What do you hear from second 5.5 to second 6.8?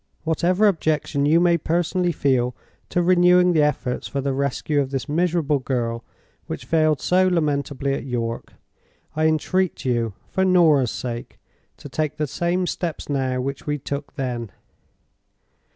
girl which